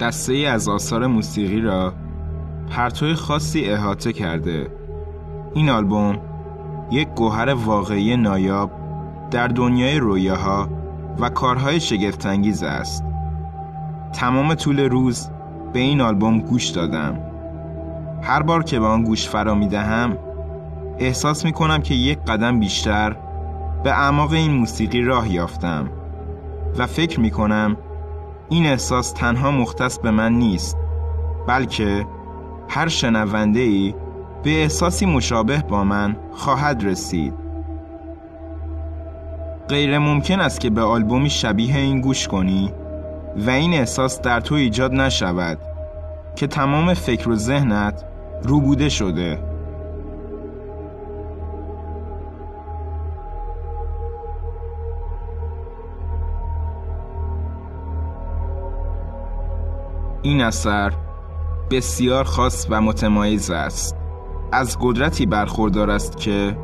دسته 0.00 0.32
ای 0.32 0.46
از 0.46 0.68
آثار 0.68 1.06
موسیقی 1.06 1.60
را 1.60 1.92
پرتوی 2.70 3.14
خاصی 3.14 3.64
احاطه 3.64 4.12
کرده. 4.12 4.70
این 5.54 5.70
آلبوم 5.70 6.18
یک 6.90 7.08
گوهر 7.08 7.54
واقعی 7.54 8.16
نایاب 8.16 8.70
در 9.30 9.48
دنیای 9.48 9.98
رویاها 9.98 10.68
و 11.20 11.28
کارهای 11.28 11.80
شگفتانگیز 11.80 12.62
است. 12.62 13.04
تمام 14.12 14.54
طول 14.54 14.80
روز 14.80 15.30
به 15.72 15.78
این 15.78 16.00
آلبوم 16.00 16.40
گوش 16.40 16.68
دادم. 16.68 17.18
هر 18.22 18.42
بار 18.42 18.62
که 18.62 18.80
به 18.80 18.86
آن 18.86 19.02
گوش 19.02 19.28
فرا 19.28 19.54
می 19.54 19.68
دهم 19.68 20.18
احساس 20.98 21.44
می 21.44 21.52
کنم 21.52 21.82
که 21.82 21.94
یک 21.94 22.18
قدم 22.18 22.60
بیشتر 22.60 23.16
به 23.84 23.90
اعماق 23.90 24.32
این 24.32 24.50
موسیقی 24.50 25.02
راه 25.02 25.32
یافتم 25.32 25.90
و 26.78 26.86
فکر 26.86 27.20
می 27.20 27.30
کنم 27.30 27.76
این 28.50 28.66
احساس 28.66 29.12
تنها 29.12 29.50
مختص 29.50 29.98
به 29.98 30.10
من 30.10 30.32
نیست 30.32 30.76
بلکه 31.46 32.06
هر 32.68 32.88
شنونده 32.88 33.60
ای 33.60 33.94
به 34.42 34.50
احساسی 34.50 35.06
مشابه 35.06 35.64
با 35.68 35.84
من 35.84 36.16
خواهد 36.32 36.84
رسید. 36.84 37.34
غیر 39.68 39.98
ممکن 39.98 40.40
است 40.40 40.60
که 40.60 40.70
به 40.70 40.82
آلبومی 40.82 41.30
شبیه 41.30 41.76
این 41.76 42.00
گوش 42.00 42.28
کنی 42.28 42.72
و 43.36 43.50
این 43.50 43.74
احساس 43.74 44.20
در 44.20 44.40
تو 44.40 44.54
ایجاد 44.54 44.92
نشود 44.92 45.58
که 46.36 46.46
تمام 46.46 46.94
فکر 46.94 47.28
و 47.28 47.36
ذهنت 47.36 48.04
روبوده 48.42 48.88
شده. 48.88 49.49
این 60.22 60.40
اثر 60.40 60.92
بسیار 61.70 62.24
خاص 62.24 62.66
و 62.70 62.80
متمایز 62.80 63.50
است. 63.50 63.96
از 64.52 64.78
قدرتی 64.80 65.26
برخوردار 65.26 65.90
است 65.90 66.16
که 66.16 66.56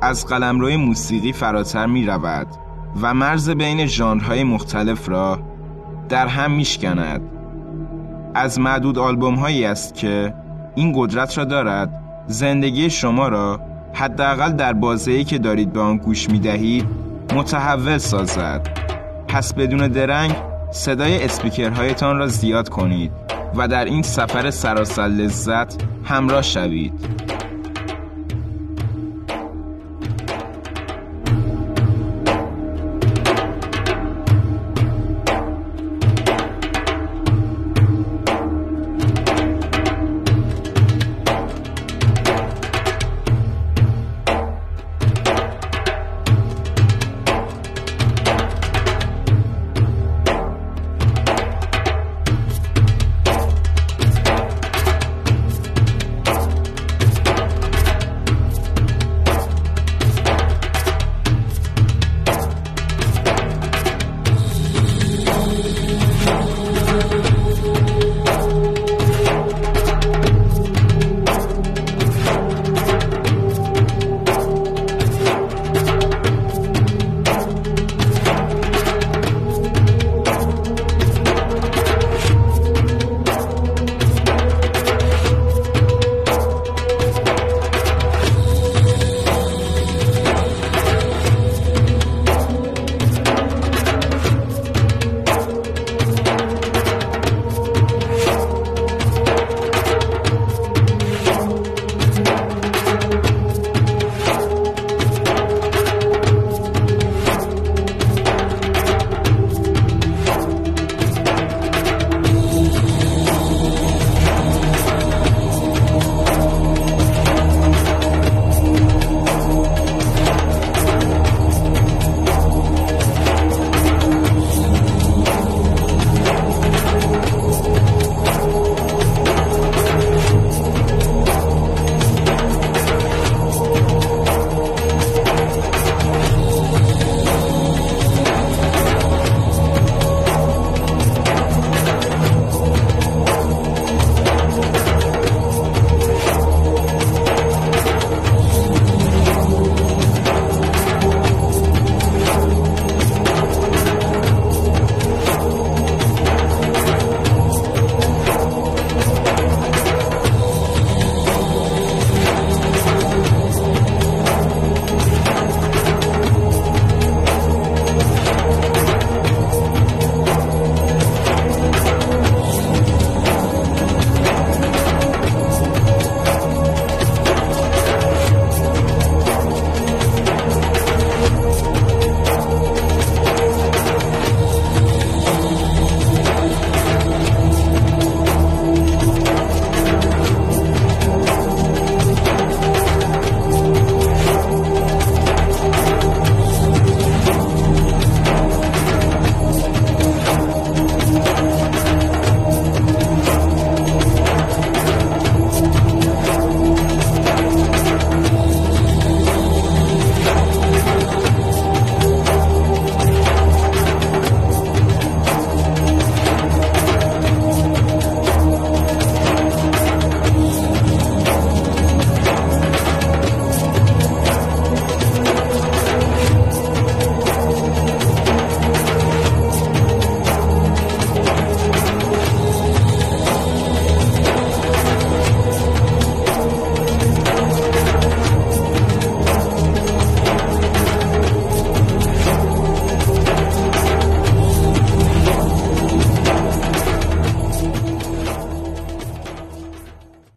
از 0.00 0.26
قلمروی 0.26 0.76
موسیقی 0.76 1.32
فراتر 1.32 1.86
می 1.86 2.06
رود 2.06 2.46
و 3.02 3.14
مرز 3.14 3.50
بین 3.50 3.86
ژانرهای 3.86 4.44
مختلف 4.44 5.08
را 5.08 5.38
در 6.08 6.26
هم 6.26 6.50
میشکند. 6.50 7.20
از 8.34 8.60
معدود 8.60 8.98
آلبوم 8.98 9.34
هایی 9.34 9.64
است 9.64 9.94
که 9.94 10.34
این 10.74 10.92
قدرت 10.96 11.38
را 11.38 11.44
دارد. 11.44 12.02
زندگی 12.26 12.90
شما 12.90 13.28
را 13.28 13.60
حداقل 13.94 14.52
در 14.52 14.72
بازه‌ای 14.72 15.24
که 15.24 15.38
دارید 15.38 15.72
به 15.72 15.80
آن 15.80 15.96
گوش 15.96 16.30
می 16.30 16.38
دهید 16.38 16.86
متحول 17.34 17.98
سازد. 17.98 18.68
پس 19.28 19.54
بدون 19.54 19.88
درنگ 19.88 20.51
صدای 20.74 21.24
اسپیکرهایتان 21.24 22.18
را 22.18 22.26
زیاد 22.26 22.68
کنید 22.68 23.12
و 23.56 23.68
در 23.68 23.84
این 23.84 24.02
سفر 24.02 24.50
سراسر 24.50 25.08
لذت 25.08 25.82
همراه 26.04 26.42
شوید. 26.42 26.92